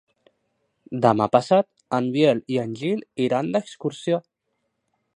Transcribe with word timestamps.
Demà 1.03 1.27
passat 1.35 1.69
en 1.99 2.09
Biel 2.17 2.43
i 2.57 2.59
en 2.65 2.75
Gil 2.83 3.07
iran 3.29 3.55
d'excursió. 3.57 4.25